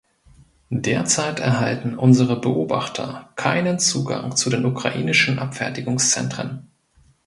Derzeit 0.73 1.39
erhalten 1.39 1.95
unsere 1.95 2.41
Beobachter 2.41 3.29
keinen 3.35 3.77
Zugang 3.77 4.35
zu 4.35 4.49
den 4.49 4.65
ukrainischen 4.65 5.37
Abfertigungszentren. 5.37 6.67